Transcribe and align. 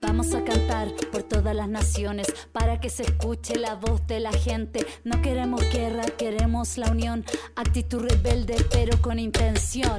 Vamos 0.00 0.34
a 0.34 0.42
cantar 0.44 0.88
por 1.12 1.22
todas 1.22 1.54
las 1.54 1.68
naciones 1.68 2.26
para 2.52 2.80
que 2.80 2.88
se 2.88 3.02
escuche 3.02 3.56
la 3.56 3.74
voz 3.74 4.06
de 4.06 4.18
la 4.18 4.32
gente. 4.32 4.86
No 5.04 5.20
queremos 5.20 5.60
guerra, 5.70 6.04
queremos 6.16 6.78
la 6.78 6.90
unión. 6.90 7.24
Actitud 7.54 8.00
rebelde, 8.00 8.56
pero 8.72 9.00
con 9.02 9.18
intención. 9.18 9.96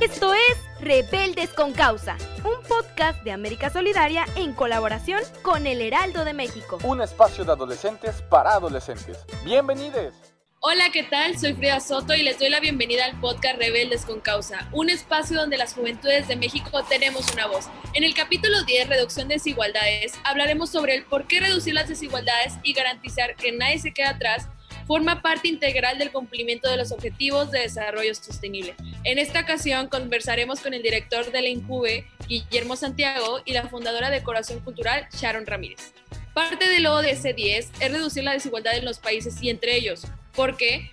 Esto 0.00 0.32
es 0.32 0.56
Rebeldes 0.80 1.50
con 1.50 1.72
Causa, 1.72 2.16
un 2.44 2.66
podcast 2.66 3.22
de 3.24 3.32
América 3.32 3.70
Solidaria 3.70 4.24
en 4.36 4.52
colaboración 4.52 5.20
con 5.42 5.66
El 5.66 5.80
Heraldo 5.80 6.24
de 6.24 6.32
México. 6.32 6.78
Un 6.82 7.00
espacio 7.00 7.44
de 7.44 7.52
adolescentes 7.52 8.22
para 8.22 8.54
adolescentes. 8.54 9.18
Bienvenidos. 9.44 10.33
Hola, 10.66 10.88
¿qué 10.90 11.02
tal? 11.02 11.38
Soy 11.38 11.52
Frida 11.52 11.78
Soto 11.78 12.14
y 12.14 12.22
les 12.22 12.38
doy 12.38 12.48
la 12.48 12.58
bienvenida 12.58 13.04
al 13.04 13.20
podcast 13.20 13.58
Rebeldes 13.58 14.06
con 14.06 14.20
Causa, 14.20 14.66
un 14.72 14.88
espacio 14.88 15.38
donde 15.38 15.58
las 15.58 15.74
juventudes 15.74 16.26
de 16.26 16.36
México 16.36 16.82
tenemos 16.88 17.30
una 17.34 17.46
voz. 17.46 17.66
En 17.92 18.02
el 18.02 18.14
capítulo 18.14 18.64
10, 18.64 18.88
Reducción 18.88 19.28
de 19.28 19.34
Desigualdades, 19.34 20.14
hablaremos 20.24 20.70
sobre 20.70 20.94
el 20.94 21.04
por 21.04 21.26
qué 21.26 21.40
reducir 21.40 21.74
las 21.74 21.90
desigualdades 21.90 22.54
y 22.62 22.72
garantizar 22.72 23.36
que 23.36 23.52
nadie 23.52 23.78
se 23.78 23.92
quede 23.92 24.06
atrás 24.06 24.48
forma 24.86 25.20
parte 25.20 25.48
integral 25.48 25.98
del 25.98 26.10
cumplimiento 26.10 26.70
de 26.70 26.78
los 26.78 26.92
Objetivos 26.92 27.50
de 27.50 27.58
Desarrollo 27.58 28.14
Sostenible. 28.14 28.74
En 29.04 29.18
esta 29.18 29.40
ocasión 29.40 29.88
conversaremos 29.88 30.60
con 30.60 30.72
el 30.72 30.82
director 30.82 31.30
de 31.30 31.42
la 31.42 31.48
INCUBE, 31.50 32.06
Guillermo 32.26 32.76
Santiago, 32.76 33.42
y 33.44 33.52
la 33.52 33.68
fundadora 33.68 34.08
de 34.08 34.22
Corazón 34.22 34.60
Cultural, 34.60 35.08
Sharon 35.12 35.44
Ramírez. 35.44 35.92
Parte 36.32 36.70
del 36.70 36.86
ODS 36.86 37.36
10 37.36 37.70
es 37.80 37.92
reducir 37.92 38.24
la 38.24 38.32
desigualdad 38.32 38.78
en 38.78 38.86
los 38.86 38.98
países 38.98 39.42
y 39.42 39.50
entre 39.50 39.76
ellos, 39.76 40.06
porque 40.34 40.90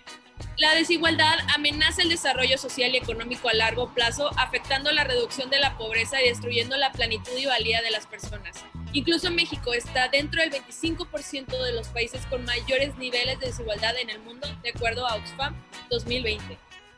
la 0.57 0.75
desigualdad 0.75 1.39
amenaza 1.55 2.01
el 2.01 2.09
desarrollo 2.09 2.57
social 2.57 2.93
y 2.93 2.97
económico 2.97 3.49
a 3.49 3.53
largo 3.53 3.93
plazo, 3.93 4.29
afectando 4.37 4.91
la 4.91 5.03
reducción 5.03 5.49
de 5.49 5.59
la 5.59 5.77
pobreza 5.77 6.21
y 6.21 6.29
destruyendo 6.29 6.77
la 6.77 6.91
plenitud 6.91 7.35
y 7.37 7.45
valía 7.45 7.81
de 7.81 7.91
las 7.91 8.05
personas. 8.05 8.63
Incluso 8.93 9.31
México 9.31 9.73
está 9.73 10.09
dentro 10.09 10.41
del 10.41 10.51
25% 10.51 11.63
de 11.63 11.73
los 11.73 11.87
países 11.87 12.25
con 12.27 12.45
mayores 12.45 12.95
niveles 12.97 13.39
de 13.39 13.47
desigualdad 13.47 13.97
en 13.97 14.09
el 14.09 14.19
mundo, 14.19 14.47
de 14.63 14.69
acuerdo 14.69 15.07
a 15.07 15.15
Oxfam 15.15 15.55
2020. 15.89 16.57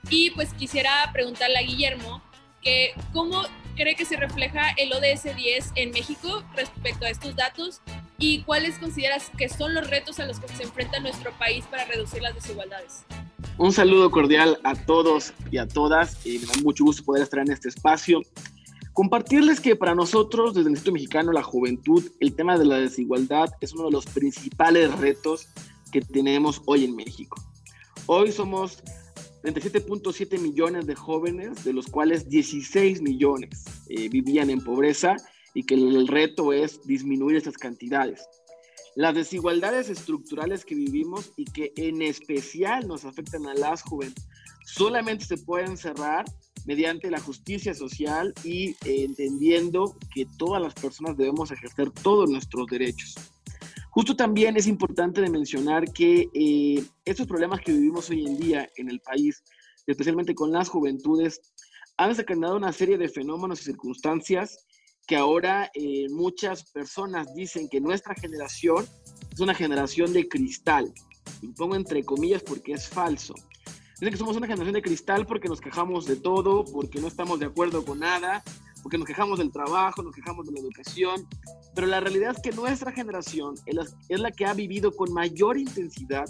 Y 0.10 0.32
pues 0.32 0.54
quisiera 0.54 1.10
preguntarle 1.14 1.58
a 1.58 1.62
Guillermo 1.62 2.22
que 2.62 2.94
cómo 3.12 3.44
cree 3.76 3.96
que 3.96 4.06
se 4.06 4.18
refleja 4.18 4.74
el 4.78 4.92
ODS 4.94 5.36
10 5.36 5.74
en 5.76 5.92
México 5.92 6.44
respecto 6.56 7.06
a 7.06 7.10
estos 7.10 7.36
datos 7.36 7.82
y 8.18 8.44
cuáles 8.44 8.78
consideras 8.78 9.32
que 9.38 9.50
son 9.50 9.74
los 9.74 9.90
retos 9.90 10.20
a 10.20 10.26
los 10.26 10.40
que 10.40 10.48
se 10.50 10.64
enfrenta 10.64 11.00
nuestro 11.00 11.32
país 11.38 11.66
para 11.66 11.86
reducir 11.86 12.22
las 12.22 12.36
desigualdades. 12.36 13.06
Un 13.58 13.72
saludo 13.72 14.10
cordial 14.12 14.60
a 14.64 14.76
todos 14.76 15.34
y 15.52 15.58
a 15.58 15.68
todas 15.68 16.26
y 16.26 16.40
me 16.40 16.46
da 16.46 16.54
mucho 16.64 16.84
gusto 16.86 17.04
poder 17.04 17.24
estar 17.24 17.40
en 17.40 17.52
este 17.52 17.70
espacio. 17.70 18.22
Compartirles 18.94 19.60
que 19.60 19.76
para 19.76 19.96
nosotros, 19.96 20.54
desde 20.54 20.68
el 20.68 20.74
Instituto 20.74 20.94
Mexicano 20.94 21.32
la 21.32 21.44
Juventud, 21.44 22.04
el 22.20 22.36
tema 22.36 22.58
de 22.58 22.66
la 22.66 22.78
desigualdad 22.78 23.50
es 23.60 23.74
uno 23.74 23.86
de 23.86 23.92
los 23.92 24.06
principales 24.06 24.96
retos 25.00 25.48
que 25.92 26.02
tenemos 26.02 26.62
hoy 26.66 26.86
en 26.86 26.96
México. 26.96 27.42
Hoy 28.06 28.32
somos 28.32 28.84
37.7 29.44 30.40
millones 30.40 30.88
de 30.88 30.96
jóvenes, 30.96 31.64
de 31.64 31.74
los 31.74 31.88
cuales 31.88 32.30
16 32.30 33.02
millones 33.02 33.66
eh, 33.90 34.10
vivían 34.10 34.50
en 34.50 34.64
pobreza 34.64 35.16
y 35.54 35.64
que 35.64 35.76
el, 35.76 36.08
reto 36.08 36.54
es 36.54 36.82
disminuir 36.84 37.38
esas 37.38 37.58
cantidades. 37.58 38.28
Las 38.96 39.16
desigualdades 39.16 39.90
estructurales 39.90 40.66
que 40.66 40.76
vivimos 40.76 41.32
y 41.36 41.46
que 41.46 41.74
en 41.78 42.02
especial 42.02 42.88
nos 42.88 43.06
afectan 43.06 43.48
a 43.48 43.54
las 43.54 43.82
jóvenes 43.82 44.16
solamente 44.66 45.26
se 45.26 45.38
pueden 45.38 45.78
cerrar 45.78 46.26
mediante 46.66 47.10
la 47.10 47.20
justicia 47.20 47.74
social 47.74 48.34
y 48.44 48.70
eh, 48.86 49.04
entendiendo 49.04 49.98
que 50.14 50.26
todas 50.38 50.62
las 50.62 50.74
personas 50.74 51.18
debemos 51.18 51.52
ejercer 51.52 51.92
todos 51.92 52.30
nuestros 52.30 52.68
derechos. 52.68 53.16
Justo 53.90 54.16
también 54.16 54.58
es 54.58 54.66
importante 54.66 55.22
de 55.22 55.30
mencionar 55.30 55.92
que 55.92 56.30
eh, 56.34 56.84
estos 57.06 57.28
problemas 57.28 57.62
que 57.62 57.74
vivimos 57.74 58.10
hoy 58.10 58.26
en 58.26 58.38
día 58.38 58.70
en 58.78 58.90
el 58.90 59.00
país, 59.02 59.44
especialmente 59.86 60.34
con 60.34 60.52
las 60.52 60.70
juventudes, 60.70 61.42
han 61.98 62.10
desencadenado 62.10 62.58
una 62.58 62.74
serie 62.74 62.98
de 62.98 63.10
fenómenos 63.10 63.62
y 63.62 63.66
circunstancias 63.66 64.66
que 65.06 65.16
ahora 65.16 65.70
eh, 65.74 66.08
muchas 66.10 66.64
personas 66.72 67.34
dicen 67.36 67.68
que 67.68 67.82
nuestra 67.82 68.16
generación 68.16 68.88
es 69.32 69.40
una 69.40 69.54
generación 69.54 70.14
de 70.14 70.28
cristal. 70.28 70.94
Y 71.42 71.48
pongo 71.50 71.76
entre 71.76 72.04
comillas 72.04 72.44
porque 72.44 72.74
es 72.74 72.88
falso. 72.88 73.34
Dicen 74.00 74.12
que 74.12 74.18
somos 74.18 74.38
una 74.38 74.48
generación 74.48 74.74
de 74.74 74.82
cristal 74.82 75.26
porque 75.26 75.48
nos 75.48 75.62
quejamos 75.62 76.06
de 76.06 76.16
todo, 76.16 76.64
porque 76.66 77.00
no 77.00 77.08
estamos 77.08 77.40
de 77.40 77.46
acuerdo 77.46 77.84
con 77.86 78.00
nada, 78.00 78.44
porque 78.82 78.98
nos 78.98 79.08
quejamos 79.08 79.40
del 79.40 79.52
trabajo, 79.52 80.04
nos 80.04 80.16
quejamos 80.16 80.46
de 80.46 80.54
la 80.54 80.60
educación, 80.60 81.28
pero 81.74 81.88
la 81.88 82.00
realidad 82.00 82.36
es 82.36 82.42
que 82.42 82.52
nuestra 82.52 82.92
generación 82.92 83.56
es 83.66 83.76
la, 83.76 83.86
es 84.10 84.20
la 84.20 84.32
que 84.32 84.46
ha 84.46 84.54
vivido 84.54 84.92
con 84.92 85.14
mayor 85.14 85.58
intensidad 85.58 86.26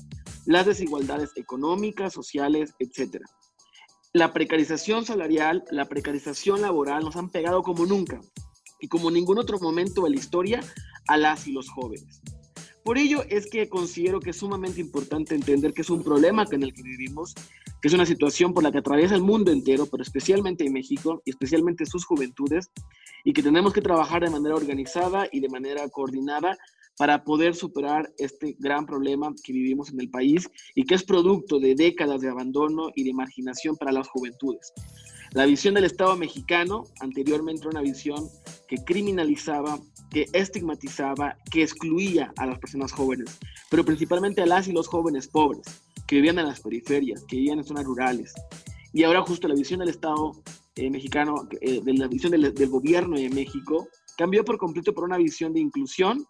las 0.45 0.65
desigualdades 0.65 1.31
económicas, 1.35 2.13
sociales, 2.13 2.75
etc. 2.79 3.23
La 4.13 4.33
precarización 4.33 5.05
salarial, 5.05 5.63
la 5.71 5.85
precarización 5.85 6.61
laboral 6.61 7.03
nos 7.03 7.15
han 7.15 7.29
pegado 7.29 7.63
como 7.63 7.85
nunca 7.85 8.21
y 8.83 8.89
como 8.89 9.09
ningún 9.09 9.39
otro 9.39 9.57
momento 9.59 10.01
de 10.03 10.09
la 10.09 10.17
historia 10.17 10.59
a 11.07 11.15
las 11.15 11.47
y 11.47 11.53
los 11.53 11.69
jóvenes. 11.69 12.21
Por 12.83 12.97
ello 12.97 13.23
es 13.29 13.49
que 13.49 13.69
considero 13.69 14.19
que 14.19 14.31
es 14.31 14.35
sumamente 14.35 14.81
importante 14.81 15.35
entender 15.35 15.73
que 15.73 15.83
es 15.83 15.89
un 15.89 16.03
problema 16.03 16.45
en 16.51 16.63
el 16.63 16.73
que 16.73 16.83
vivimos, 16.83 17.33
que 17.81 17.87
es 17.87 17.93
una 17.93 18.05
situación 18.05 18.53
por 18.53 18.61
la 18.61 18.73
que 18.73 18.79
atraviesa 18.79 19.15
el 19.15 19.21
mundo 19.21 19.53
entero, 19.53 19.85
pero 19.85 20.03
especialmente 20.03 20.65
en 20.65 20.73
México 20.73 21.21
y 21.23 21.29
especialmente 21.29 21.85
sus 21.85 22.03
juventudes, 22.03 22.71
y 23.23 23.31
que 23.31 23.41
tenemos 23.41 23.71
que 23.71 23.81
trabajar 23.81 24.21
de 24.21 24.29
manera 24.29 24.55
organizada 24.55 25.29
y 25.31 25.39
de 25.39 25.47
manera 25.47 25.87
coordinada 25.87 26.57
para 26.97 27.23
poder 27.23 27.55
superar 27.55 28.11
este 28.17 28.55
gran 28.59 28.85
problema 28.85 29.33
que 29.43 29.53
vivimos 29.53 29.89
en 29.89 29.99
el 29.99 30.09
país 30.09 30.49
y 30.75 30.83
que 30.85 30.95
es 30.95 31.03
producto 31.03 31.59
de 31.59 31.75
décadas 31.75 32.21
de 32.21 32.29
abandono 32.29 32.91
y 32.95 33.03
de 33.03 33.13
marginación 33.13 33.75
para 33.75 33.91
las 33.91 34.07
juventudes. 34.07 34.73
La 35.33 35.45
visión 35.45 35.73
del 35.73 35.85
Estado 35.85 36.15
mexicano 36.15 36.83
anteriormente 36.99 37.61
era 37.61 37.71
una 37.71 37.81
visión 37.81 38.29
que 38.67 38.77
criminalizaba, 38.77 39.79
que 40.11 40.27
estigmatizaba, 40.31 41.35
que 41.51 41.63
excluía 41.63 42.31
a 42.37 42.45
las 42.45 42.59
personas 42.59 42.91
jóvenes, 42.91 43.39
pero 43.71 43.83
principalmente 43.83 44.43
a 44.43 44.45
las 44.45 44.67
y 44.67 44.73
los 44.73 44.87
jóvenes 44.87 45.27
pobres, 45.27 45.65
que 46.05 46.17
vivían 46.17 46.37
en 46.37 46.47
las 46.47 46.61
periferias, 46.61 47.23
que 47.23 47.37
vivían 47.37 47.57
en 47.57 47.65
zonas 47.65 47.85
rurales. 47.85 48.33
Y 48.93 49.03
ahora 49.03 49.23
justo 49.23 49.47
la 49.47 49.55
visión 49.55 49.79
del 49.79 49.89
Estado 49.89 50.33
eh, 50.75 50.91
mexicano, 50.91 51.47
eh, 51.61 51.81
de 51.83 51.93
la 51.93 52.07
visión 52.07 52.31
del, 52.31 52.53
del 52.53 52.69
gobierno 52.69 53.17
de 53.17 53.29
México, 53.31 53.87
cambió 54.15 54.45
por 54.45 54.59
completo 54.59 54.93
por 54.93 55.03
una 55.03 55.17
visión 55.17 55.51
de 55.53 55.61
inclusión, 55.61 56.27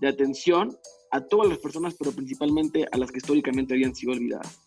de 0.00 0.08
atención 0.08 0.76
a 1.10 1.20
todas 1.20 1.48
las 1.48 1.58
personas, 1.58 1.94
pero 1.98 2.12
principalmente 2.12 2.86
a 2.90 2.96
las 2.96 3.10
que 3.10 3.18
históricamente 3.18 3.74
habían 3.74 3.94
sido 3.94 4.12
olvidadas. 4.12 4.58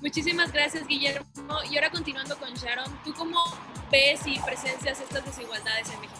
Muchísimas 0.00 0.52
gracias, 0.52 0.86
Guillermo. 0.86 1.26
Y 1.70 1.76
ahora 1.76 1.90
continuando 1.90 2.36
con 2.36 2.52
Sharon, 2.54 2.92
¿tú 3.04 3.12
cómo 3.16 3.38
ves 3.90 4.20
y 4.26 4.38
presencias 4.40 5.00
estas 5.00 5.24
desigualdades 5.24 5.90
en 5.92 6.00
México? 6.00 6.18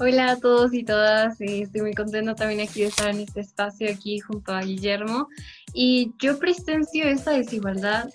Hola 0.00 0.32
a 0.32 0.40
todos 0.40 0.74
y 0.74 0.82
todas, 0.82 1.40
y 1.40 1.62
estoy 1.62 1.82
muy 1.82 1.94
contenta 1.94 2.34
también 2.34 2.60
aquí 2.60 2.80
de 2.80 2.88
estar 2.88 3.10
en 3.10 3.20
este 3.20 3.40
espacio 3.40 3.88
aquí 3.90 4.18
junto 4.18 4.52
a 4.52 4.60
Guillermo. 4.60 5.28
Y 5.72 6.12
yo 6.20 6.38
presencio 6.38 7.04
esta 7.04 7.30
desigualdad, 7.30 8.10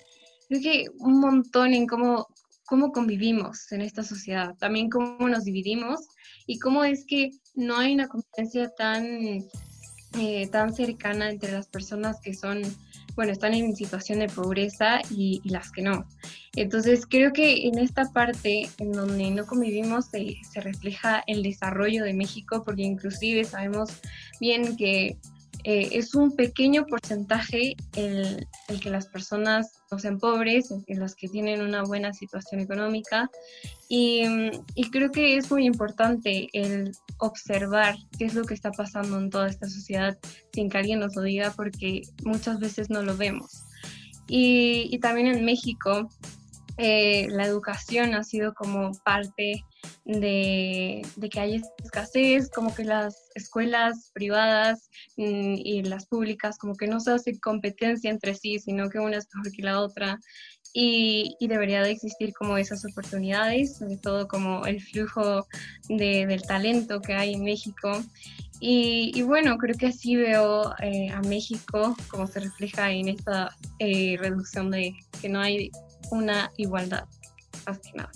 creo 0.48 0.60
que 0.60 0.86
un 0.98 1.20
montón 1.20 1.72
en 1.72 1.86
cómo, 1.86 2.28
cómo 2.66 2.92
convivimos 2.92 3.72
en 3.72 3.80
esta 3.80 4.02
sociedad, 4.02 4.54
también 4.58 4.90
cómo 4.90 5.26
nos 5.28 5.44
dividimos 5.44 6.00
y 6.46 6.58
cómo 6.58 6.84
es 6.84 7.04
que 7.06 7.30
no 7.54 7.76
hay 7.76 7.94
una 7.94 8.08
convivencia 8.08 8.70
tan, 8.70 9.04
eh, 10.18 10.48
tan 10.50 10.72
cercana 10.74 11.30
entre 11.30 11.52
las 11.52 11.66
personas 11.66 12.20
que 12.20 12.34
son 12.34 12.62
bueno, 13.16 13.32
están 13.32 13.54
en 13.54 13.76
situación 13.76 14.20
de 14.20 14.28
pobreza 14.28 15.00
y, 15.10 15.40
y, 15.44 15.50
las 15.50 15.70
que 15.72 15.82
no. 15.82 16.06
Entonces, 16.56 17.06
creo 17.06 17.32
que 17.32 17.66
en 17.66 17.78
esta 17.78 18.10
parte 18.12 18.68
en 18.78 18.92
donde 18.92 19.30
no 19.30 19.46
convivimos 19.46 20.06
se 20.06 20.60
refleja 20.60 21.22
el 21.26 21.42
desarrollo 21.42 22.04
de 22.04 22.14
México, 22.14 22.62
porque 22.64 22.82
inclusive 22.82 23.44
sabemos 23.44 23.90
bien 24.40 24.76
que 24.76 25.18
eh, 25.64 25.88
es 25.92 26.14
un 26.14 26.34
pequeño 26.34 26.86
porcentaje 26.86 27.74
el, 27.94 28.46
el, 28.68 28.80
que 28.80 28.90
las 28.90 29.06
personas 29.06 29.82
no 29.90 29.98
sean 29.98 30.18
en 30.22 31.00
las 31.00 31.14
que 31.14 31.28
tienen 31.28 31.60
una 31.60 31.82
buena 31.82 32.12
situación 32.12 32.60
económica. 32.60 33.30
Y, 33.88 34.22
y, 34.74 34.90
creo 34.90 35.10
que 35.10 35.36
es 35.36 35.50
muy 35.50 35.66
importante 35.66 36.48
el 36.52 36.92
observar 37.18 37.96
qué 38.18 38.26
es 38.26 38.34
lo 38.34 38.44
que 38.44 38.54
está 38.54 38.70
pasando 38.70 39.18
en 39.18 39.30
toda 39.30 39.48
esta 39.48 39.68
sociedad 39.68 40.16
sin 40.52 40.70
que 40.70 40.78
alguien 40.78 41.00
nos 41.00 41.16
lo 41.16 41.22
diga, 41.22 41.52
porque 41.56 42.02
muchas 42.24 42.60
veces 42.60 42.88
no 42.88 43.02
lo 43.02 43.16
vemos. 43.16 43.64
Y, 44.28 44.88
y 44.90 44.98
también 45.00 45.26
en 45.26 45.44
México, 45.44 46.08
eh, 46.78 47.26
la 47.30 47.44
educación 47.44 48.14
ha 48.14 48.24
sido 48.24 48.54
como 48.54 48.92
parte 49.04 49.64
de, 50.04 51.02
que 51.30 51.40
hay 51.40 51.62
escasez, 51.82 52.50
como 52.50 52.74
que 52.74 52.84
las 52.84 53.30
escuelas 53.34 54.10
privadas 54.14 54.88
mm, 55.16 55.54
y 55.56 55.82
las 55.82 56.06
públicas 56.06 56.58
como 56.58 56.74
que 56.74 56.86
no 56.86 57.00
se 57.00 57.12
hace 57.12 57.38
competencia 57.38 58.10
entre 58.10 58.34
sí, 58.34 58.58
sino 58.58 58.88
que 58.88 58.98
una 58.98 59.18
es 59.18 59.28
mejor 59.34 59.52
que 59.52 59.62
la 59.62 59.80
otra. 59.80 60.18
Y, 60.72 61.36
debería 61.40 61.82
de 61.82 61.90
existir 61.90 62.32
como 62.32 62.56
esas 62.56 62.84
oportunidades, 62.84 63.76
sobre 63.78 63.96
todo 63.96 64.28
como 64.28 64.64
el 64.66 64.80
flujo 64.80 65.46
del 65.88 66.42
talento 66.42 67.00
que 67.00 67.12
hay 67.12 67.34
en 67.34 67.42
México. 67.42 67.90
Y, 68.60 69.22
bueno, 69.22 69.56
creo 69.56 69.76
que 69.76 69.86
así 69.86 70.14
veo 70.14 70.72
eh, 70.80 71.10
a 71.10 71.22
México 71.22 71.96
como 72.08 72.26
se 72.28 72.40
refleja 72.40 72.92
en 72.92 73.08
esta 73.08 73.56
eh, 73.80 74.16
reducción 74.20 74.70
de 74.70 74.94
que 75.20 75.28
no 75.28 75.40
hay 75.40 75.70
una 76.12 76.52
igualdad, 76.56 77.04
más 77.66 77.78
que 77.80 77.92
nada. 77.94 78.12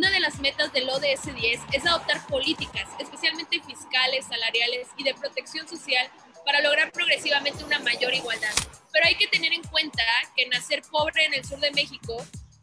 Una 0.00 0.10
de 0.12 0.20
las 0.20 0.40
metas 0.40 0.72
del 0.72 0.88
ODS 0.88 1.26
10 1.26 1.60
es 1.74 1.86
adoptar 1.86 2.26
políticas, 2.26 2.88
especialmente 2.98 3.60
fiscales, 3.60 4.24
salariales 4.24 4.88
y 4.96 5.04
de 5.04 5.12
protección 5.12 5.68
social, 5.68 6.08
para 6.46 6.62
lograr 6.62 6.90
progresivamente 6.90 7.62
una 7.64 7.80
mayor 7.80 8.14
igualdad. 8.14 8.48
Pero 8.94 9.04
hay 9.04 9.16
que 9.16 9.26
tener 9.26 9.52
en 9.52 9.62
cuenta 9.64 10.02
que 10.34 10.48
nacer 10.48 10.80
pobre 10.90 11.26
en 11.26 11.34
el 11.34 11.44
sur 11.44 11.60
de 11.60 11.70
México 11.72 12.16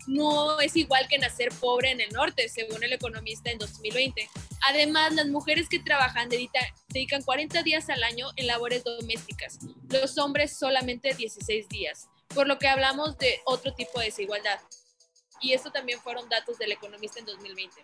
no 0.07 0.59
es 0.61 0.75
igual 0.75 1.07
que 1.07 1.19
nacer 1.19 1.49
pobre 1.59 1.91
en 1.91 2.01
el 2.01 2.09
norte, 2.11 2.49
según 2.49 2.83
el 2.83 2.93
economista 2.93 3.51
en 3.51 3.59
2020. 3.59 4.27
Además, 4.67 5.13
las 5.13 5.27
mujeres 5.27 5.69
que 5.69 5.77
trabajan 5.77 6.29
dedican 6.29 7.21
40 7.21 7.61
días 7.61 7.87
al 7.91 8.01
año 8.01 8.31
en 8.35 8.47
labores 8.47 8.83
domésticas, 8.83 9.59
los 9.91 10.17
hombres 10.17 10.57
solamente 10.57 11.13
16 11.13 11.69
días, 11.69 12.07
por 12.33 12.47
lo 12.47 12.57
que 12.57 12.67
hablamos 12.67 13.15
de 13.19 13.41
otro 13.45 13.75
tipo 13.75 13.99
de 13.99 14.05
desigualdad 14.05 14.59
y 15.41 15.53
esto 15.53 15.71
también 15.71 15.99
fueron 15.99 16.27
datos 16.29 16.57
del 16.57 16.71
economista 16.71 17.19
en 17.19 17.25
2020. 17.25 17.83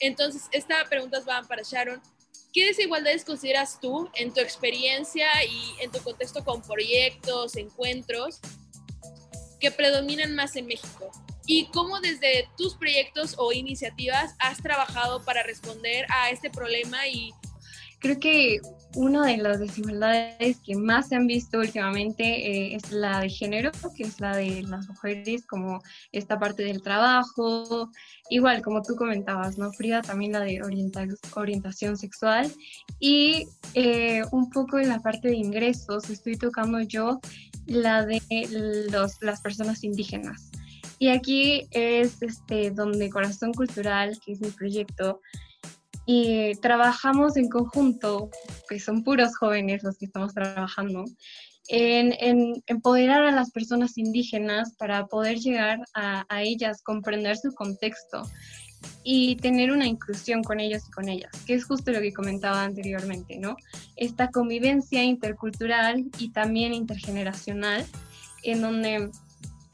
Entonces, 0.00 0.48
estas 0.52 0.88
preguntas 0.88 1.24
van 1.24 1.46
para 1.46 1.62
Sharon. 1.62 2.00
¿Qué 2.52 2.66
desigualdades 2.66 3.24
consideras 3.24 3.78
tú 3.80 4.10
en 4.14 4.32
tu 4.32 4.40
experiencia 4.40 5.28
y 5.44 5.74
en 5.80 5.92
tu 5.92 6.02
contexto 6.02 6.44
con 6.44 6.62
proyectos, 6.62 7.56
encuentros, 7.56 8.40
que 9.60 9.70
predominan 9.70 10.34
más 10.34 10.56
en 10.56 10.66
México? 10.66 11.10
¿Y 11.46 11.66
cómo 11.66 12.00
desde 12.00 12.48
tus 12.56 12.74
proyectos 12.74 13.34
o 13.38 13.52
iniciativas 13.52 14.34
has 14.38 14.62
trabajado 14.62 15.24
para 15.24 15.42
responder 15.42 16.06
a 16.10 16.30
este 16.30 16.50
problema 16.50 17.06
y 17.08 17.32
Creo 18.00 18.18
que 18.18 18.60
una 18.96 19.26
de 19.26 19.36
las 19.36 19.60
desigualdades 19.60 20.58
que 20.64 20.74
más 20.74 21.08
se 21.08 21.16
han 21.16 21.26
visto 21.26 21.58
últimamente 21.58 22.24
eh, 22.24 22.74
es 22.74 22.90
la 22.90 23.20
de 23.20 23.28
género, 23.28 23.70
que 23.96 24.02
es 24.02 24.20
la 24.20 24.36
de 24.36 24.62
las 24.62 24.88
mujeres, 24.88 25.46
como 25.46 25.80
esta 26.10 26.38
parte 26.38 26.64
del 26.64 26.82
trabajo, 26.82 27.90
igual 28.30 28.62
como 28.62 28.82
tú 28.82 28.96
comentabas, 28.96 29.58
¿no, 29.58 29.72
Frida? 29.72 30.02
También 30.02 30.32
la 30.32 30.40
de 30.40 30.60
orientación 31.34 31.96
sexual 31.96 32.50
y 32.98 33.46
eh, 33.74 34.22
un 34.32 34.50
poco 34.50 34.78
en 34.78 34.88
la 34.88 35.00
parte 35.00 35.28
de 35.28 35.36
ingresos, 35.36 36.10
estoy 36.10 36.36
tocando 36.36 36.80
yo 36.80 37.20
la 37.66 38.04
de 38.04 38.20
los, 38.90 39.22
las 39.22 39.40
personas 39.40 39.84
indígenas. 39.84 40.50
Y 40.98 41.08
aquí 41.08 41.66
es 41.70 42.20
este, 42.22 42.70
donde 42.70 43.08
Corazón 43.08 43.54
Cultural, 43.54 44.18
que 44.24 44.32
es 44.32 44.40
mi 44.40 44.50
proyecto, 44.50 45.20
y 46.12 46.56
trabajamos 46.56 47.36
en 47.36 47.48
conjunto, 47.48 48.30
que 48.68 48.80
son 48.80 49.04
puros 49.04 49.36
jóvenes 49.36 49.84
los 49.84 49.96
que 49.96 50.06
estamos 50.06 50.34
trabajando, 50.34 51.04
en, 51.68 52.60
empoderar 52.66 53.22
a 53.22 53.30
las 53.30 53.52
personas 53.52 53.96
indígenas 53.96 54.74
para 54.76 55.06
poder 55.06 55.38
llegar 55.38 55.78
a, 55.94 56.24
a, 56.28 56.42
ellas, 56.42 56.82
comprender 56.82 57.36
su 57.36 57.54
contexto 57.54 58.28
y 59.04 59.36
tener 59.36 59.70
una 59.70 59.86
inclusión 59.86 60.42
con 60.42 60.58
ellos 60.58 60.82
y 60.88 60.90
con 60.90 61.08
ellas, 61.08 61.30
que 61.46 61.54
es 61.54 61.64
justo 61.64 61.92
lo 61.92 62.00
que 62.00 62.12
comentaba 62.12 62.64
anteriormente, 62.64 63.38
¿no? 63.38 63.54
Esta 63.94 64.32
convivencia 64.32 65.04
intercultural 65.04 66.06
y 66.18 66.30
también 66.30 66.74
intergeneracional, 66.74 67.86
en 68.42 68.62
donde 68.62 69.10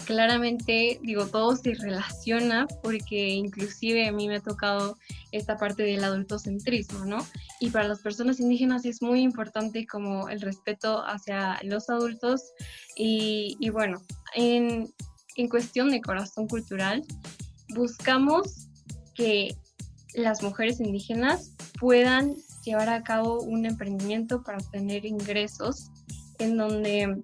claramente, 0.06 0.98
digo, 1.02 1.26
todo 1.26 1.56
se 1.56 1.74
relaciona 1.74 2.66
porque 2.82 3.28
inclusive 3.28 4.06
a 4.06 4.12
mí 4.12 4.28
me 4.28 4.36
ha 4.36 4.40
tocado 4.40 4.96
esta 5.32 5.58
parte 5.58 5.82
del 5.82 6.04
adultocentrismo, 6.04 7.04
¿no? 7.04 7.18
Y 7.60 7.70
para 7.70 7.88
las 7.88 8.00
personas 8.00 8.40
indígenas 8.40 8.84
es 8.84 9.02
muy 9.02 9.20
importante 9.20 9.86
como 9.86 10.28
el 10.28 10.40
respeto 10.40 11.04
hacia 11.04 11.58
los 11.64 11.90
adultos 11.90 12.40
y, 12.96 13.56
y 13.60 13.70
bueno, 13.70 14.00
en, 14.34 14.88
en 15.36 15.48
cuestión 15.48 15.90
de 15.90 16.00
corazón 16.00 16.46
cultural, 16.46 17.04
buscamos 17.74 18.68
que 19.14 19.56
las 20.14 20.42
mujeres 20.42 20.80
indígenas 20.80 21.52
puedan 21.78 22.34
llevar 22.64 22.88
a 22.88 23.02
cabo 23.02 23.40
un 23.42 23.66
emprendimiento 23.66 24.42
para 24.42 24.58
obtener 24.58 25.04
ingresos 25.04 25.90
en 26.38 26.56
donde 26.56 27.22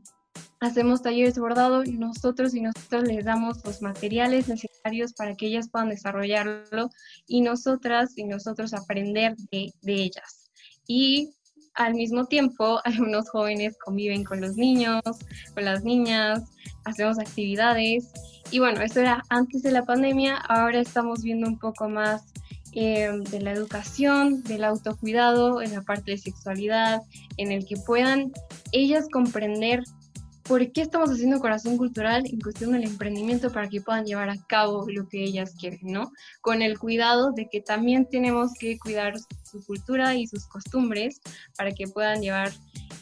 hacemos 0.63 1.03
talleres 1.03 1.35
de 1.35 1.41
bordado 1.41 1.83
y 1.83 1.99
nosotros 1.99 2.55
y 2.55 2.61
nosotros 2.61 3.03
les 3.03 3.25
damos 3.25 3.65
los 3.65 3.83
materiales 3.83 4.47
necesarios 4.47 5.13
para 5.13 5.35
que 5.35 5.47
ellas 5.47 5.69
puedan 5.69 5.89
desarrollarlo 5.89 6.89
y 7.27 7.41
nosotras 7.41 8.17
y 8.17 8.25
nosotros 8.25 8.73
aprender 8.73 9.35
de, 9.51 9.73
de 9.83 9.93
ellas. 9.95 10.51
Y 10.87 11.31
al 11.75 11.95
mismo 11.95 12.27
tiempo, 12.27 12.81
algunos 12.85 13.29
jóvenes 13.31 13.77
conviven 13.85 14.23
con 14.23 14.41
los 14.41 14.57
niños, 14.57 15.03
con 15.53 15.65
las 15.65 15.83
niñas, 15.83 16.45
hacemos 16.85 17.19
actividades. 17.19 18.13
Y 18.53 18.61
bueno, 18.61 18.83
eso 18.83 19.01
era 19.01 19.23
antes 19.31 19.63
de 19.63 19.73
la 19.73 19.85
pandemia, 19.85 20.37
ahora 20.37 20.79
estamos 20.79 21.23
viendo 21.23 21.49
un 21.49 21.59
poco 21.59 21.89
más 21.89 22.23
eh, 22.75 23.11
de 23.31 23.41
la 23.41 23.51
educación, 23.51 24.45
del 24.45 24.63
autocuidado, 24.63 25.61
en 25.61 25.73
la 25.73 25.83
parte 25.83 26.13
de 26.13 26.19
sexualidad, 26.19 27.03
en 27.37 27.51
el 27.51 27.67
que 27.67 27.77
puedan 27.79 28.33
ellas 28.71 29.07
comprender 29.13 29.83
por 30.43 30.73
qué 30.73 30.83
estamos 30.83 31.11
haciendo 31.11 31.41
corazón 31.41 31.77
cultural 31.77 32.25
en 32.27 32.41
cuestión 32.41 32.73
del 32.73 32.85
emprendimiento 32.85 33.51
para 33.53 33.69
que 33.69 33.81
puedan 33.81 34.05
llevar 34.05 34.29
a 34.29 34.37
cabo 34.47 34.87
lo 34.89 35.09
que 35.09 35.23
ellas 35.23 35.55
quieren, 35.59 35.81
¿no? 35.83 36.13
Con 36.41 36.63
el 36.63 36.79
cuidado 36.79 37.33
de 37.33 37.49
que 37.49 37.61
también 37.61 38.07
tenemos 38.07 38.53
que 38.59 38.79
cuidar 38.79 39.15
su 39.19 39.65
cultura 39.65 40.15
y 40.15 40.27
sus 40.27 40.47
costumbres 40.47 41.21
para 41.57 41.73
que 41.73 41.87
puedan 41.87 42.21
llevar 42.21 42.51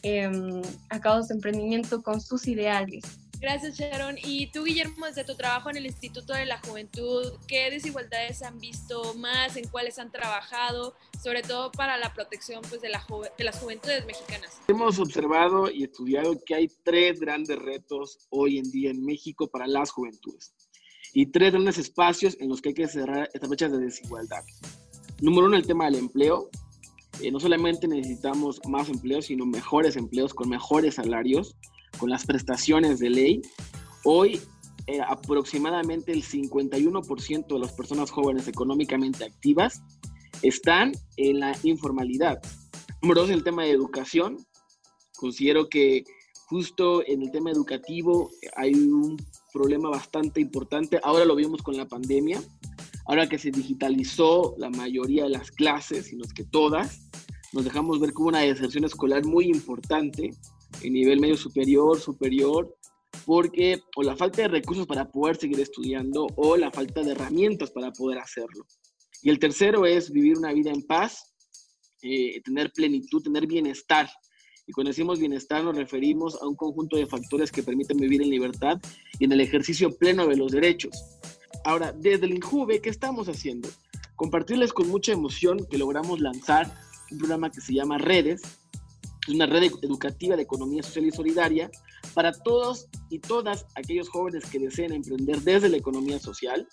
em, 0.03 0.63
a 0.91 1.01
cabo 1.01 1.23
su 1.23 1.33
emprendimiento 1.33 2.03
con 2.03 2.21
sus 2.21 2.47
ideales. 2.47 3.20
Gracias, 3.41 3.79
Sharon. 3.79 4.17
Y 4.23 4.49
tú, 4.49 4.65
Guillermo, 4.65 5.07
desde 5.07 5.25
tu 5.25 5.35
trabajo 5.35 5.71
en 5.71 5.79
el 5.79 5.87
Instituto 5.87 6.35
de 6.35 6.45
la 6.45 6.59
Juventud, 6.59 7.33
¿qué 7.49 7.71
desigualdades 7.71 8.43
han 8.43 8.59
visto 8.59 9.15
más? 9.15 9.57
¿En 9.57 9.67
cuáles 9.69 9.99
han 9.99 10.13
trabajado? 10.13 10.95
Sobre 11.23 11.41
todo 11.41 11.73
para 11.73 11.97
la 11.97 12.13
protección 12.13 12.61
pues, 12.69 12.83
de, 12.83 12.91
la 12.91 13.03
de 13.39 13.45
las 13.45 13.59
juventudes 13.59 14.05
mexicanas. 14.05 14.61
Hemos 14.69 14.99
observado 14.99 15.71
y 15.71 15.85
estudiado 15.85 16.39
que 16.45 16.55
hay 16.55 16.69
tres 16.85 17.19
grandes 17.19 17.59
retos 17.59 18.19
hoy 18.29 18.59
en 18.59 18.71
día 18.71 18.91
en 18.91 19.03
México 19.03 19.49
para 19.49 19.67
las 19.67 19.91
juventudes. 19.91 20.53
Y 21.15 21.25
tres 21.25 21.53
grandes 21.53 21.79
espacios 21.79 22.37
en 22.41 22.51
los 22.51 22.61
que 22.61 22.69
hay 22.69 22.75
que 22.75 22.89
cerrar 22.89 23.31
estas 23.33 23.49
fechas 23.49 23.73
de 23.73 23.79
desigualdad. 23.79 24.45
Número 25.23 25.47
uno, 25.47 25.57
el 25.57 25.67
tema 25.67 25.87
del 25.87 25.95
empleo. 25.95 26.51
Eh, 27.23 27.31
no 27.31 27.41
solamente 27.41 27.89
necesitamos 27.89 28.61
más 28.69 28.91
empleos, 28.91 29.27
sino 29.27 29.47
mejores 29.47 29.97
empleos 29.97 30.35
con 30.35 30.51
mejores 30.51 30.97
salarios 30.97 31.57
con 31.99 32.11
las 32.11 32.27
prestaciones 32.27 32.99
de 32.99 33.11
ley, 33.11 33.43
hoy 34.05 34.41
eh, 34.87 35.01
aproximadamente 35.07 36.13
el 36.13 36.25
51% 36.25 37.47
de 37.47 37.59
las 37.59 37.73
personas 37.73 38.11
jóvenes 38.11 38.49
económicamente 38.49 39.25
activas 39.25 39.83
están 40.43 40.93
en 41.17 41.41
la 41.41 41.57
informalidad. 41.63 42.41
Número 43.03 43.23
dos, 43.23 43.31
el 43.31 43.45
tema 43.45 43.65
de 43.65 43.71
educación, 43.71 44.39
considero 45.17 45.69
que 45.69 46.05
justo 46.47 47.07
en 47.07 47.23
el 47.23 47.31
tema 47.31 47.51
educativo 47.51 48.31
hay 48.57 48.75
un 48.75 49.17
problema 49.53 49.89
bastante 49.91 50.41
importante. 50.41 50.99
Ahora 51.03 51.25
lo 51.25 51.37
vimos 51.37 51.63
con 51.63 51.77
la 51.77 51.87
pandemia, 51.87 52.43
ahora 53.07 53.29
que 53.29 53.39
se 53.39 53.51
digitalizó 53.51 54.55
la 54.59 54.71
mayoría 54.71 55.25
de 55.25 55.31
las 55.31 55.51
clases, 55.51 56.07
sino 56.07 56.25
que 56.35 56.45
todas, 56.45 57.09
nos 57.53 57.65
dejamos 57.65 58.01
ver 58.01 58.13
como 58.13 58.29
una 58.29 58.41
deserción 58.41 58.85
escolar 58.85 59.25
muy 59.25 59.47
importante 59.47 60.31
en 60.83 60.93
nivel 60.93 61.21
medio 61.21 61.37
superior, 61.37 62.01
superior, 62.01 62.75
porque 63.27 63.83
o 63.97 64.03
la 64.03 64.17
falta 64.17 64.43
de 64.43 64.49
recursos 64.49 64.87
para 64.87 65.11
poder 65.11 65.37
seguir 65.37 65.61
estudiando 65.61 66.27
o 66.37 66.57
la 66.57 66.71
falta 66.71 67.03
de 67.03 67.13
herramientas 67.13 67.71
para 67.71 67.93
poder 67.93 68.19
hacerlo. 68.19 68.67
Y 69.23 69.31
el 69.31 69.39
tercero 69.39 69.85
es 69.85 70.11
vivir 70.11 70.39
una 70.39 70.53
vida 70.53 70.71
en 70.71 70.83
paz, 70.83 71.35
eh, 72.03 72.41
tener 72.43 72.73
plenitud, 72.73 73.23
tener 73.23 73.47
bienestar 73.47 74.09
Y 74.67 74.73
cuando 74.73 74.91
decimos 74.91 75.19
bienestar 75.19 75.65
nos 75.65 75.77
referimos 75.77 76.41
a 76.41 76.47
un 76.47 76.55
conjunto 76.55 76.97
de 76.97 77.07
factores 77.07 77.51
que 77.51 77.63
permiten 77.63 77.97
vivir 77.99 78.23
en 78.23 78.31
libertad 78.31 78.79
y 79.19 79.25
en 79.25 79.33
el 79.33 79.41
ejercicio 79.41 79.91
pleno 79.97 80.27
de 80.29 80.37
los 80.37 80.53
derechos. 80.53 80.93
Ahora, 81.65 81.93
desde 81.93 82.27
el 82.27 82.33
INJUVE, 82.33 82.81
¿qué 82.81 82.89
estamos 82.89 83.29
haciendo? 83.29 83.69
Compartirles 84.17 84.73
con 84.73 84.89
mucha 84.89 85.13
emoción 85.13 85.67
que 85.69 85.77
logramos 85.77 86.21
lanzar 86.21 86.73
un 87.11 87.19
programa 87.19 87.51
que 87.51 87.61
se 87.61 87.75
llama 87.75 87.99
Redes, 87.99 88.43
es 88.43 88.70
una 89.29 89.47
red 89.47 89.71
educativa 89.83 90.37
de 90.37 90.43
economía 90.43 90.83
social 90.83 91.07
y 91.07 91.11
solidaria 91.11 91.71
para 92.15 92.33
todos 92.33 92.89
y 93.11 93.19
todas 93.19 93.67
aquellos 93.75 94.09
jóvenes 94.09 94.47
que 94.47 94.59
deseen 94.59 94.93
emprender 94.93 95.41
desde 95.41 95.69
la 95.69 95.77
economía 95.77 96.19
social. 96.19 96.67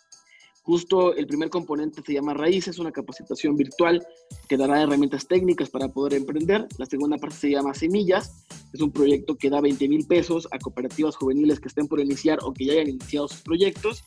Justo 0.64 1.16
el 1.16 1.28
primer 1.28 1.50
componente 1.50 2.02
se 2.06 2.12
llama 2.12 2.34
Raíces, 2.34 2.78
una 2.78 2.92
capacitación 2.92 3.56
virtual 3.56 4.06
que 4.50 4.58
dará 4.58 4.82
herramientas 4.82 5.26
técnicas 5.26 5.70
para 5.70 5.88
poder 5.88 6.16
emprender. 6.16 6.68
La 6.78 6.86
segunda 6.86 7.18
parte 7.18 7.38
se 7.38 7.52
llama 7.52 7.74
Semillas, 7.74 8.46
es 8.74 8.82
un 8.82 8.92
proyecto 8.92 9.38
que 9.38 9.50
da 9.50 9.62
20 9.62 9.88
mil 9.88 10.06
pesos 10.06 10.46
a 10.52 10.60
cooperativas 10.60 11.16
juveniles 11.16 11.62
que 11.62 11.70
estén 11.70 11.88
por 11.88 12.02
iniciar 12.02 12.40
o 12.44 12.52
que 12.52 12.66
ya 12.66 12.74
hayan 12.74 12.90
iniciado 12.90 13.30
sus 13.30 13.42
proyectos. 13.42 14.04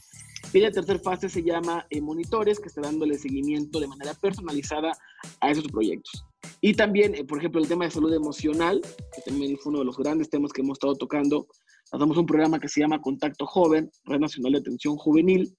Y 0.53 0.59
la 0.59 0.73
tercera 0.73 0.99
fase 0.99 1.29
se 1.29 1.45
llama 1.45 1.87
eh, 1.91 2.01
Monitores, 2.01 2.59
que 2.59 2.69
está 2.69 2.81
dándole 2.81 3.17
seguimiento 3.17 3.79
de 3.79 3.87
manera 3.87 4.15
personalizada 4.15 4.93
a 5.41 5.51
esos 5.51 5.69
proyectos. 5.69 6.25
Y 6.61 6.75
también, 6.75 7.15
eh, 7.15 7.25
por 7.25 7.39
ejemplo, 7.39 7.61
el 7.61 7.69
tema 7.69 7.85
de 7.85 7.93
salud 7.93 8.13
emocional, 8.13 8.81
que 9.15 9.23
también 9.23 9.57
fue 9.59 9.71
uno 9.71 9.79
de 9.81 9.85
los 9.85 9.97
grandes 9.97 10.29
temas 10.29 10.53
que 10.53 10.63
hemos 10.63 10.77
estado 10.77 10.97
tocando. 10.97 11.47
Hacemos 11.93 12.17
un 12.17 12.27
programa 12.27 12.59
que 12.59 12.69
se 12.69 12.81
llama 12.81 13.01
Contacto 13.01 13.47
Joven, 13.47 13.91
Red 14.05 14.19
Nacional 14.19 14.53
de 14.53 14.59
Atención 14.59 14.97
Juvenil, 14.97 15.55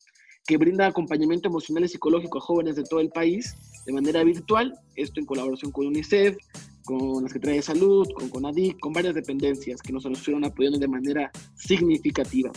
que 0.45 0.57
brinda 0.57 0.87
acompañamiento 0.87 1.49
emocional 1.49 1.85
y 1.85 1.87
psicológico 1.87 2.39
a 2.39 2.41
jóvenes 2.41 2.75
de 2.75 2.83
todo 2.83 2.99
el 2.99 3.09
país 3.09 3.55
de 3.85 3.93
manera 3.93 4.23
virtual, 4.23 4.77
esto 4.95 5.19
en 5.19 5.25
colaboración 5.25 5.71
con 5.71 5.87
UNICEF, 5.87 6.37
con 6.85 7.23
la 7.23 7.29
Secretaría 7.29 7.57
de 7.57 7.61
Salud, 7.61 8.07
con 8.13 8.29
CONADIC, 8.29 8.79
con 8.79 8.93
varias 8.93 9.15
dependencias 9.15 9.81
que 9.81 9.93
nos 9.93 10.05
estuvieron 10.05 10.45
apoyando 10.45 10.79
de 10.79 10.87
manera 10.87 11.31
significativa. 11.55 12.51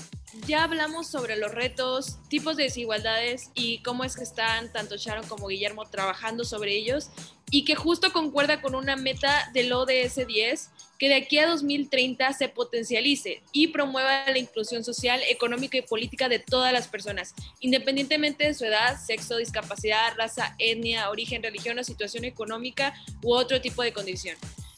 Ya 0.46 0.64
hablamos 0.64 1.06
sobre 1.06 1.36
los 1.36 1.52
retos, 1.52 2.18
tipos 2.28 2.56
de 2.56 2.64
desigualdades 2.64 3.50
y 3.54 3.82
cómo 3.82 4.04
es 4.04 4.16
que 4.16 4.24
están 4.24 4.72
tanto 4.72 4.96
Sharon 4.96 5.26
como 5.26 5.48
Guillermo 5.48 5.84
trabajando 5.86 6.44
sobre 6.44 6.76
ellos 6.76 7.10
y 7.50 7.64
que 7.64 7.74
justo 7.74 8.12
concuerda 8.12 8.60
con 8.60 8.74
una 8.74 8.96
meta 8.96 9.50
del 9.52 9.72
ODS 9.72 10.26
10 10.26 10.70
que 10.98 11.08
de 11.08 11.16
aquí 11.16 11.38
a 11.38 11.46
2030 11.46 12.32
se 12.32 12.48
potencialice 12.48 13.42
y 13.52 13.68
promueva 13.68 14.30
la 14.30 14.38
inclusión 14.38 14.84
social, 14.84 15.20
económica 15.28 15.76
y 15.76 15.82
política 15.82 16.28
de 16.28 16.38
todas 16.38 16.72
las 16.72 16.88
personas, 16.88 17.34
independientemente 17.60 18.46
de 18.46 18.54
su 18.54 18.64
edad, 18.64 18.98
sexo, 19.00 19.36
discapacidad, 19.36 20.14
raza, 20.16 20.54
etnia, 20.58 21.10
origen, 21.10 21.42
religión 21.42 21.78
o 21.78 21.84
situación 21.84 22.24
económica 22.24 22.94
u 23.22 23.34
otro 23.34 23.60
tipo 23.60 23.82
de 23.82 23.92
condición. 23.92 24.36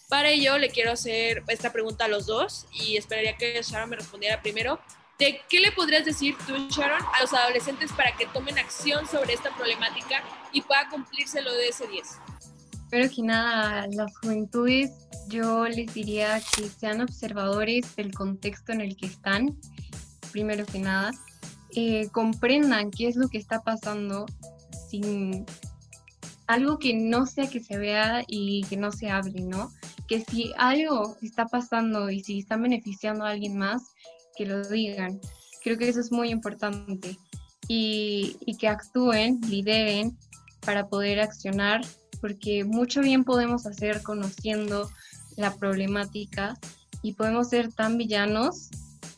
Para 0.08 0.30
ello 0.30 0.56
le 0.58 0.70
quiero 0.70 0.92
hacer 0.92 1.42
esta 1.48 1.72
pregunta 1.72 2.04
a 2.04 2.08
los 2.08 2.26
dos 2.26 2.66
y 2.72 2.96
esperaría 2.96 3.36
que 3.36 3.60
Sharon 3.62 3.90
me 3.90 3.96
respondiera 3.96 4.40
primero. 4.40 4.80
¿De 5.18 5.40
qué 5.48 5.60
le 5.60 5.72
podrías 5.72 6.04
decir 6.04 6.36
tú, 6.46 6.54
Sharon, 6.68 7.02
a 7.02 7.22
los 7.22 7.32
adolescentes 7.32 7.90
para 7.92 8.14
que 8.16 8.26
tomen 8.26 8.58
acción 8.58 9.08
sobre 9.08 9.32
esta 9.32 9.54
problemática 9.56 10.22
y 10.52 10.60
pueda 10.60 10.88
cumplirse 10.90 11.40
lo 11.42 11.52
de 11.54 11.68
ese 11.68 11.86
10? 11.86 12.06
Pero 12.90 13.10
que 13.10 13.22
nada, 13.22 13.86
las 13.88 14.16
juventudes 14.18 14.92
yo 15.28 15.66
les 15.66 15.92
diría 15.92 16.40
que 16.54 16.68
sean 16.68 17.00
observadores 17.00 17.96
del 17.96 18.12
contexto 18.14 18.72
en 18.72 18.80
el 18.80 18.96
que 18.96 19.06
están, 19.06 19.58
primero 20.30 20.64
que 20.64 20.78
nada, 20.78 21.10
eh, 21.74 22.08
comprendan 22.12 22.90
qué 22.90 23.08
es 23.08 23.16
lo 23.16 23.28
que 23.28 23.38
está 23.38 23.62
pasando 23.62 24.26
sin 24.88 25.44
algo 26.46 26.78
que 26.78 26.94
no 26.94 27.26
sea 27.26 27.48
que 27.48 27.60
se 27.60 27.76
vea 27.76 28.24
y 28.26 28.64
que 28.68 28.76
no 28.76 28.92
se 28.92 29.10
hable, 29.10 29.40
¿no? 29.40 29.72
Que 30.06 30.24
si 30.24 30.52
algo 30.56 31.16
está 31.22 31.46
pasando 31.46 32.08
y 32.10 32.22
si 32.22 32.38
están 32.38 32.62
beneficiando 32.62 33.24
a 33.24 33.30
alguien 33.30 33.58
más, 33.58 33.82
que 34.36 34.46
lo 34.46 34.62
digan. 34.68 35.20
Creo 35.64 35.76
que 35.76 35.88
eso 35.88 36.00
es 36.00 36.12
muy 36.12 36.30
importante. 36.30 37.18
Y 37.68 38.56
que 38.60 38.68
actúen, 38.68 39.40
lideren 39.48 40.16
para 40.60 40.88
poder 40.88 41.18
accionar 41.18 41.80
porque 42.20 42.64
mucho 42.64 43.00
bien 43.00 43.24
podemos 43.24 43.66
hacer 43.66 44.02
conociendo 44.02 44.90
la 45.36 45.54
problemática 45.54 46.58
y 47.02 47.12
podemos 47.12 47.48
ser 47.48 47.72
tan 47.72 47.98
villanos 47.98 48.70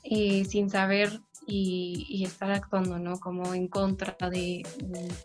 eh, 0.05 0.45
sin 0.45 0.71
saber 0.71 1.21
y, 1.51 2.25
estar 2.25 2.51
actuando, 2.51 2.99
¿no? 2.99 3.19
Como 3.19 3.55
en 3.55 3.69
contra 3.69 4.15
de, 4.29 4.63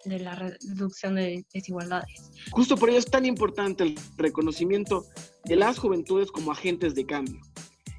de, 0.06 0.20
la 0.20 0.36
reducción 0.36 1.15
de 1.15 1.46
desigualdades. 1.53 2.32
Justo 2.51 2.77
por 2.77 2.89
ello 2.89 3.00
es 3.00 3.06
tan 3.06 3.25
importante 3.25 3.84
el 3.84 4.00
reconocimiento 4.15 5.06
de 5.44 5.58
las 5.58 5.77
juventudes 5.77 6.32
como 6.32 6.51
agentes 6.51 6.96
de 6.96 7.06
cambio 7.06 7.42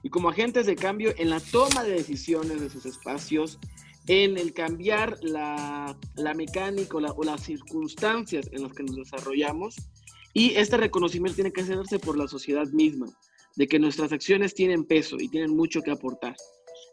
y 0.02 0.08
como 0.08 0.30
agentes 0.30 0.66
de 0.66 0.74
cambio 0.74 1.14
en 1.18 1.30
la 1.30 1.40
toma 1.40 1.84
de 1.84 1.92
decisiones 1.92 2.60
de 2.60 2.70
sus 2.70 2.86
espacios, 2.86 3.58
en 4.06 4.36
el 4.36 4.52
cambiar 4.52 5.18
la, 5.22 5.96
la 6.16 6.34
mecánica 6.34 6.96
o, 6.96 7.24
las 7.24 7.42
circunstancias 7.42 8.48
en 8.52 8.62
las 8.62 8.72
que 8.72 8.82
nos 8.82 8.96
desarrollamos. 8.96 9.76
Y 10.32 10.54
este 10.56 10.76
reconocimiento 10.76 11.36
tiene 11.36 11.52
que 11.52 11.62
hacerse 11.62 11.98
por 11.98 12.18
la 12.18 12.28
sociedad 12.28 12.66
misma, 12.68 13.06
de 13.56 13.68
que 13.68 13.78
nuestras 13.78 14.12
acciones 14.12 14.54
tienen 14.54 14.84
peso 14.84 15.16
y 15.18 15.28
tienen 15.28 15.56
mucho 15.56 15.80
que 15.80 15.92
aportar. 15.92 16.36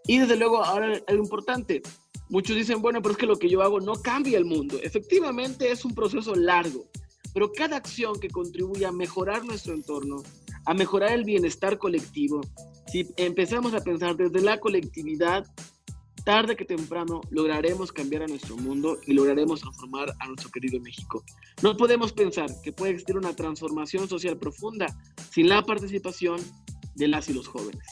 Y 0.07 0.19
desde 0.19 0.37
luego, 0.37 0.63
ahora 0.63 1.01
algo 1.07 1.23
importante, 1.23 1.81
muchos 2.29 2.55
dicen, 2.55 2.81
bueno, 2.81 3.01
pero 3.01 3.13
es 3.13 3.17
que 3.17 3.25
lo 3.25 3.37
que 3.37 3.49
yo 3.49 3.61
hago 3.61 3.79
no 3.79 3.93
cambia 3.95 4.37
el 4.37 4.45
mundo. 4.45 4.79
Efectivamente 4.81 5.71
es 5.71 5.83
un 5.85 5.95
proceso 5.95 6.35
largo, 6.35 6.87
pero 7.33 7.51
cada 7.51 7.77
acción 7.77 8.19
que 8.19 8.29
contribuya 8.29 8.89
a 8.89 8.93
mejorar 8.93 9.43
nuestro 9.43 9.73
entorno, 9.73 10.23
a 10.65 10.73
mejorar 10.73 11.11
el 11.13 11.23
bienestar 11.23 11.77
colectivo, 11.77 12.41
si 12.91 13.07
empezamos 13.17 13.73
a 13.73 13.81
pensar 13.81 14.15
desde 14.15 14.41
la 14.41 14.59
colectividad, 14.59 15.45
tarde 16.23 16.55
que 16.55 16.65
temprano 16.65 17.21
lograremos 17.29 17.91
cambiar 17.91 18.23
a 18.23 18.27
nuestro 18.27 18.57
mundo 18.57 18.97
y 19.05 19.13
lograremos 19.13 19.61
transformar 19.61 20.13
a 20.19 20.27
nuestro 20.27 20.49
querido 20.51 20.79
México. 20.79 21.23
No 21.61 21.75
podemos 21.75 22.13
pensar 22.13 22.49
que 22.63 22.71
puede 22.71 22.91
existir 22.93 23.17
una 23.17 23.35
transformación 23.35 24.07
social 24.07 24.37
profunda 24.37 24.87
sin 25.31 25.49
la 25.49 25.63
participación 25.63 26.39
de 26.95 27.07
las 27.07 27.29
y 27.29 27.33
los 27.33 27.47
jóvenes. 27.47 27.85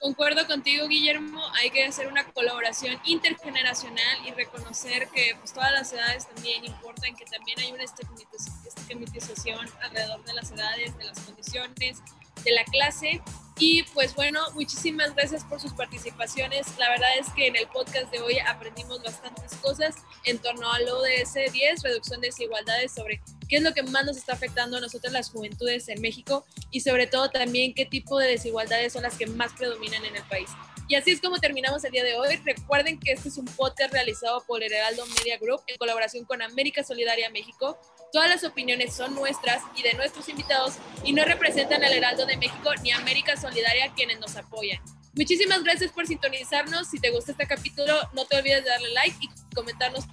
Concuerdo 0.00 0.46
contigo, 0.46 0.88
Guillermo. 0.88 1.42
Hay 1.60 1.70
que 1.70 1.84
hacer 1.84 2.06
una 2.08 2.24
colaboración 2.32 2.98
intergeneracional 3.04 4.26
y 4.26 4.30
reconocer 4.30 5.08
que 5.14 5.36
pues, 5.38 5.52
todas 5.52 5.72
las 5.72 5.92
edades 5.92 6.26
también 6.26 6.64
importan, 6.64 7.14
que 7.14 7.26
también 7.26 7.60
hay 7.60 7.72
una 7.72 7.84
estigmatización 7.84 9.68
alrededor 9.82 10.24
de 10.24 10.32
las 10.32 10.50
edades, 10.52 10.96
de 10.96 11.04
las 11.04 11.20
condiciones, 11.20 11.98
de 12.42 12.52
la 12.52 12.64
clase 12.64 13.20
y 13.60 13.82
pues 13.94 14.14
bueno, 14.14 14.40
muchísimas 14.54 15.14
gracias 15.14 15.44
por 15.44 15.60
sus 15.60 15.74
participaciones. 15.74 16.66
La 16.78 16.88
verdad 16.88 17.10
es 17.20 17.28
que 17.34 17.46
en 17.46 17.56
el 17.56 17.66
podcast 17.68 18.10
de 18.10 18.18
hoy 18.20 18.38
aprendimos 18.38 19.02
bastantes 19.02 19.54
cosas 19.58 19.96
en 20.24 20.38
torno 20.38 20.72
al 20.72 20.88
ODS 20.88 21.52
10, 21.52 21.82
reducción 21.82 22.22
de 22.22 22.28
desigualdades 22.28 22.92
sobre 22.92 23.20
qué 23.48 23.56
es 23.56 23.62
lo 23.62 23.74
que 23.74 23.82
más 23.82 24.06
nos 24.06 24.16
está 24.16 24.32
afectando 24.32 24.78
a 24.78 24.80
nosotros 24.80 25.12
las 25.12 25.30
juventudes 25.30 25.88
en 25.90 26.00
México 26.00 26.46
y 26.70 26.80
sobre 26.80 27.06
todo 27.06 27.28
también 27.28 27.74
qué 27.74 27.84
tipo 27.84 28.18
de 28.18 28.28
desigualdades 28.28 28.94
son 28.94 29.02
las 29.02 29.18
que 29.18 29.26
más 29.26 29.52
predominan 29.52 30.06
en 30.06 30.16
el 30.16 30.24
país. 30.24 30.48
Y 30.88 30.94
así 30.94 31.10
es 31.10 31.20
como 31.20 31.38
terminamos 31.38 31.84
el 31.84 31.92
día 31.92 32.02
de 32.02 32.16
hoy. 32.16 32.36
Recuerden 32.36 32.98
que 32.98 33.12
este 33.12 33.28
es 33.28 33.36
un 33.36 33.44
podcast 33.44 33.92
realizado 33.92 34.42
por 34.46 34.62
Heraldo 34.62 35.04
Media 35.18 35.38
Group 35.38 35.60
en 35.66 35.76
colaboración 35.76 36.24
con 36.24 36.40
América 36.40 36.82
Solidaria 36.82 37.28
México. 37.28 37.78
Todas 38.12 38.28
las 38.28 38.44
opiniones 38.44 38.92
son 38.92 39.14
nuestras 39.14 39.62
y 39.76 39.82
de 39.82 39.94
nuestros 39.94 40.28
invitados 40.28 40.74
y 41.04 41.12
no 41.12 41.24
representan 41.24 41.84
al 41.84 41.92
Heraldo 41.92 42.26
de 42.26 42.36
México 42.36 42.70
ni 42.82 42.90
América 42.90 43.36
Solidaria 43.36 43.92
quienes 43.94 44.18
nos 44.18 44.36
apoyan. 44.36 44.80
Muchísimas 45.14 45.62
gracias 45.62 45.92
por 45.92 46.06
sintonizarnos. 46.06 46.88
Si 46.88 46.98
te 46.98 47.10
gusta 47.10 47.32
este 47.32 47.46
capítulo, 47.46 47.94
no 48.12 48.24
te 48.24 48.36
olvides 48.38 48.64
de 48.64 48.70
darle 48.70 48.92
like 48.94 49.16
y 49.20 49.54
comentarnos 49.54 50.04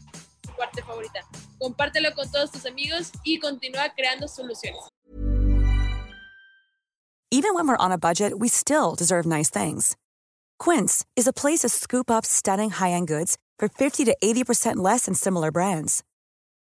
tu 0.42 0.56
parte 0.56 0.84
favorita. 0.84 1.22
Compártelo 1.58 2.14
con 2.14 2.30
todos 2.32 2.52
tus 2.52 2.66
amigos 2.68 3.12
y 3.24 3.40
continúa 3.40 3.90
creando 3.96 4.28
soluciones. 4.28 4.82
Even 7.30 7.54
when 7.54 7.68
we're 7.68 7.78
on 7.78 7.92
a 7.92 7.98
budget, 7.98 8.40
we 8.40 8.48
still 8.48 8.96
deserve 8.96 9.26
nice 9.26 9.50
things. 9.50 9.98
Quince 10.60 11.06
is 11.16 11.28
a 11.28 11.34
place 11.34 11.60
to 11.60 11.70
scoop 11.70 12.10
up 12.10 12.26
stunning 12.26 12.70
high-end 12.70 13.08
goods 13.08 13.38
for 13.60 13.68
50 13.68 14.06
to 14.06 14.16
80% 14.24 14.78
less 14.78 15.06
than 15.06 15.14
similar 15.14 15.52
brands. 15.52 16.04